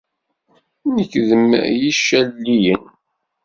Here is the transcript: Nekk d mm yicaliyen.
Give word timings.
Nekk 0.95 1.13
d 1.27 1.29
mm 1.39 1.51
yicaliyen. 1.81 2.83